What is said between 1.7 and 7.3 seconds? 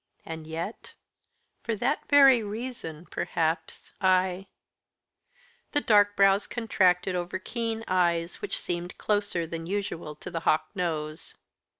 that very reason, perhaps I" The dark brows contracted